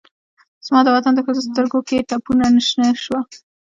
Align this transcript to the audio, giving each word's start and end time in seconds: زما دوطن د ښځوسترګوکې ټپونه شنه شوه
زما 0.65 0.79
دوطن 0.87 1.11
د 1.15 1.19
ښځوسترګوکې 1.25 2.05
ټپونه 2.09 2.45
شنه 2.67 2.89
شوه 3.03 3.19